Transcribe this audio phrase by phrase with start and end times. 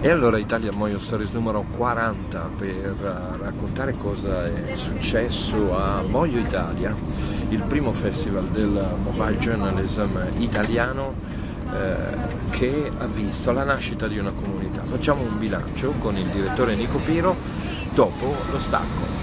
[0.00, 6.38] E allora Italia Moyo Stories numero 40 per eh, raccontare cosa è successo a Moyo
[6.38, 6.94] Italia,
[7.48, 11.14] il primo festival del mobile journalism italiano
[11.72, 11.96] eh,
[12.50, 14.82] che ha visto la nascita di una comunità.
[14.84, 17.34] Facciamo un bilancio con il direttore Nico Piro
[17.92, 19.15] dopo lo stacco.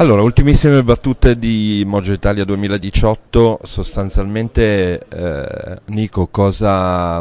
[0.00, 7.20] Allora, ultimissime battute di Moggio Italia 2018, sostanzialmente eh, Nico, cosa,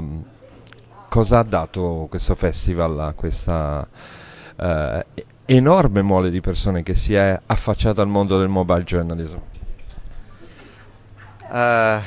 [1.09, 3.87] cosa, ha dato questo festival a questa
[4.57, 5.05] eh,
[5.45, 9.37] enorme mole di persone che si è affacciata al mondo del mobile journalism?
[11.49, 11.99] Uh,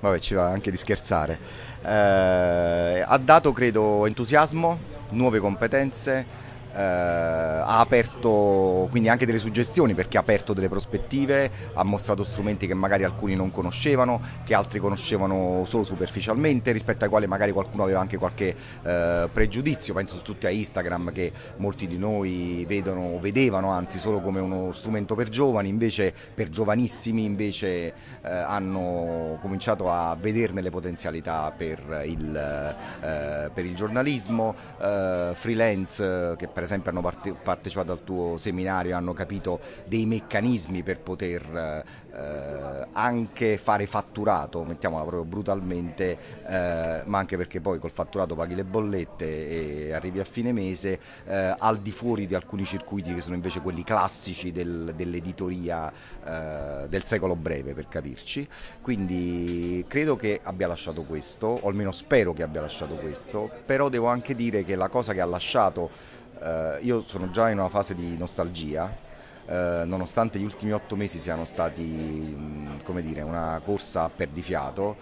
[0.00, 1.38] vabbè, ci va anche di scherzare.
[1.80, 4.78] Uh, ha dato, credo, entusiasmo,
[5.12, 6.45] nuove competenze,
[6.76, 12.66] eh, ha aperto quindi anche delle suggestioni perché ha aperto delle prospettive, ha mostrato strumenti
[12.66, 17.84] che magari alcuni non conoscevano, che altri conoscevano solo superficialmente, rispetto ai quali magari qualcuno
[17.84, 23.70] aveva anche qualche eh, pregiudizio, penso tutti a Instagram che molti di noi vedono, vedevano
[23.70, 27.94] anzi solo come uno strumento per giovani, invece per giovanissimi invece eh,
[28.28, 36.48] hanno cominciato a vederne le potenzialità per il, eh, per il giornalismo, eh, freelance che
[36.48, 41.84] per esempio hanno parte- partecipato al tuo seminario hanno capito dei meccanismi per poter
[42.16, 48.54] eh, anche fare fatturato, mettiamola proprio brutalmente, eh, ma anche perché poi col fatturato paghi
[48.54, 53.20] le bollette e arrivi a fine mese, eh, al di fuori di alcuni circuiti che
[53.20, 55.92] sono invece quelli classici del, dell'editoria
[56.24, 58.48] eh, del secolo breve per capirci.
[58.80, 64.06] Quindi credo che abbia lasciato questo, o almeno spero che abbia lasciato questo, però devo
[64.06, 67.94] anche dire che la cosa che ha lasciato Uh, io sono già in una fase
[67.94, 68.94] di nostalgia,
[69.46, 69.52] uh,
[69.86, 74.96] nonostante gli ultimi otto mesi siano stati mh, come dire, una corsa a perdifiato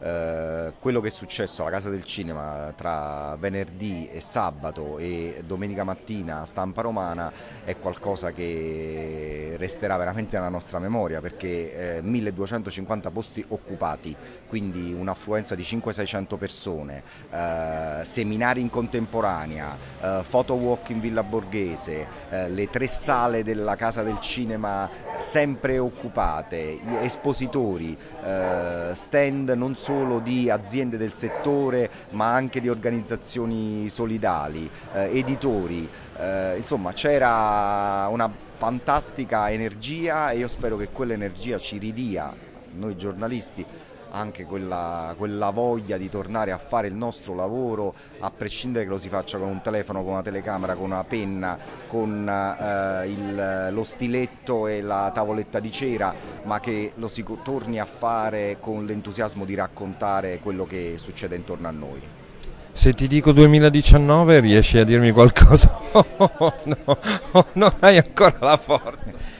[0.00, 5.82] eh, quello che è successo alla Casa del Cinema tra venerdì e sabato e domenica
[5.84, 7.32] mattina a stampa romana
[7.64, 14.14] è qualcosa che resterà veramente nella nostra memoria perché eh, 1250 posti occupati,
[14.48, 22.06] quindi un'affluenza di 500-600 persone, eh, seminari in contemporanea, eh, photo walk in Villa Borghese,
[22.30, 24.88] eh, le tre sale della Casa del Cinema
[25.18, 32.68] sempre occupate, espositori, eh, stand non solo solo di aziende del settore ma anche di
[32.68, 35.88] organizzazioni solidali, eh, editori,
[36.18, 42.34] eh, insomma c'era una fantastica energia e io spero che quell'energia ci ridia.
[42.72, 43.64] Noi giornalisti
[44.10, 48.98] anche quella, quella, voglia di tornare a fare il nostro lavoro, a prescindere che lo
[48.98, 53.84] si faccia con un telefono, con una telecamera, con una penna, con eh, il, lo
[53.84, 56.14] stiletto e la tavoletta di cera,
[56.44, 61.68] ma che lo si torni a fare con l'entusiasmo di raccontare quello che succede intorno
[61.68, 62.00] a noi.
[62.72, 65.76] Se ti dico 2019 riesci a dirmi qualcosa?
[65.92, 66.98] Oh, no,
[67.32, 69.36] oh, non hai ancora la forza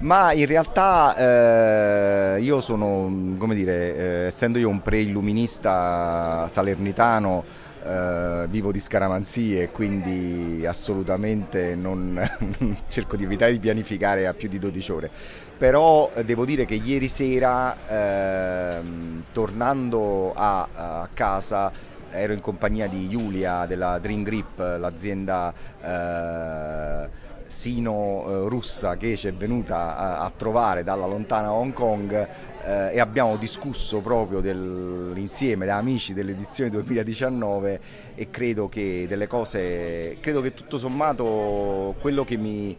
[0.00, 8.46] ma in realtà eh, io sono, come dire, eh, essendo io un pre-illuminista salernitano, eh,
[8.48, 12.20] vivo di scaramanzie quindi assolutamente non
[12.88, 15.10] cerco di evitare di pianificare a più di 12 ore.
[15.56, 21.72] Però eh, devo dire che ieri sera, ehm, tornando a, a casa,
[22.10, 29.32] ero in compagnia di Giulia della Dream Grip, l'azienda eh, sino-russa eh, che ci è
[29.32, 32.28] venuta a, a, trovare dalla lontana Hong Kong
[32.62, 37.80] eh, e abbiamo discusso proprio dell'insieme di amici dell'edizione 2019
[38.14, 42.76] e credo che delle cose, credo che tutto sommato quello che mi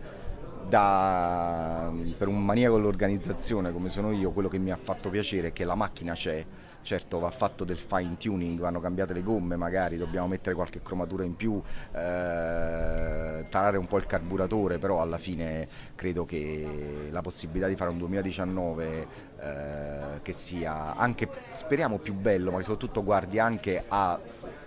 [0.70, 5.54] da, per un maniaco dell'organizzazione come sono io, quello che mi ha fatto piacere è
[5.54, 6.46] che la macchina c'è,
[6.84, 11.24] certo va fatto del fine tuning, vanno cambiate le gomme magari, dobbiamo mettere qualche cromatura
[11.24, 11.62] in più,
[11.92, 17.90] eh, tarare un po' il carburatore, però alla fine credo che la possibilità di fare
[17.90, 19.08] un 2019
[19.40, 24.20] eh, che sia anche, speriamo, più bello, ma che soprattutto guardi anche a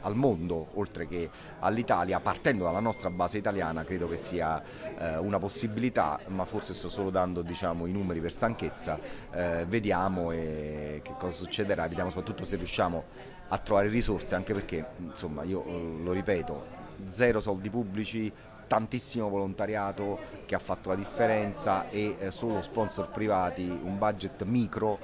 [0.02, 1.28] al mondo oltre che
[1.60, 4.62] all'Italia, partendo dalla nostra base italiana, credo che sia
[4.98, 8.98] eh, una possibilità, ma forse sto solo dando diciamo, i numeri per stanchezza,
[9.32, 13.04] eh, vediamo che cosa succederà, vediamo soprattutto se riusciamo
[13.48, 16.66] a trovare risorse, anche perché insomma io eh, lo ripeto,
[17.04, 18.32] zero soldi pubblici,
[18.66, 24.98] tantissimo volontariato che ha fatto la differenza e eh, solo sponsor privati, un budget micro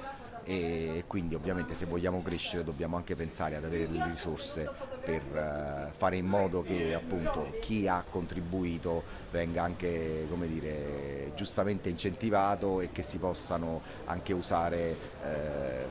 [0.49, 4.67] e quindi ovviamente se vogliamo crescere dobbiamo anche pensare ad avere le risorse
[5.05, 12.81] per uh, fare in modo che appunto chi ha contribuito venga anche dire, giustamente incentivato
[12.81, 15.27] e che si possano anche usare uh,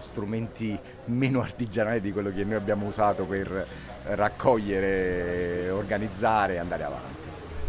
[0.01, 3.65] strumenti meno artigianali di quello che noi abbiamo usato per
[4.07, 7.29] raccogliere, organizzare e andare avanti.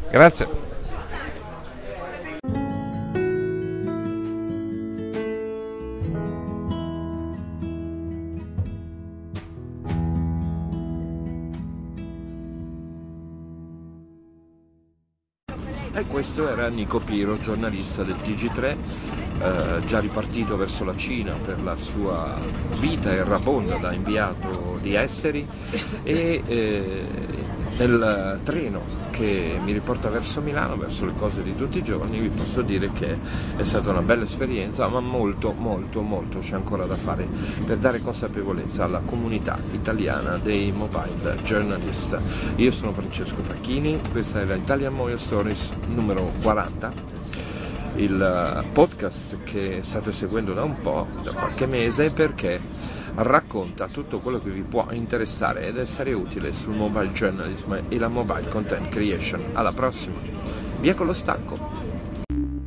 [0.09, 0.79] Grazie.
[16.00, 18.78] E questo era Nico Piro, giornalista del TG3,
[19.42, 22.40] eh, già ripartito verso la Cina per la sua
[22.78, 25.46] vita errabonda da inviato di esteri.
[26.04, 27.04] E eh,
[27.80, 32.30] nel treno che mi riporta verso Milano, verso le cose di tutti i giorni, vi
[32.30, 33.18] posso dire che
[33.56, 37.26] è stata una bella esperienza, ma molto, molto, molto c'è ancora da fare
[37.66, 42.20] per dare consapevolezza alla comunità italiana dei mobile journalist.
[42.58, 47.19] Io sono Francesco Facchini, questa è la Italian Moyo Stories numero 40
[48.00, 52.60] il podcast che state seguendo da un po', da qualche mese, perché
[53.16, 58.07] racconta tutto quello che vi può interessare ed essere utile sul mobile journalism e la
[58.07, 59.42] mobile content creation.
[59.54, 60.16] Alla prossima.
[60.80, 61.57] Via con lo stacco.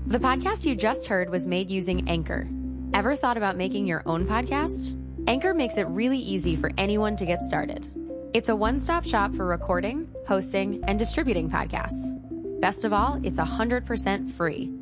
[0.06, 2.46] The podcast you just heard was made using Anchor.
[2.92, 4.96] Ever thought about making your own podcast?
[5.26, 7.88] Anchor makes it really easy for anyone to get started.
[8.34, 12.18] It's a one-stop shop for recording, hosting, and distributing podcasts.
[12.60, 14.81] Best of all, it's 100% free.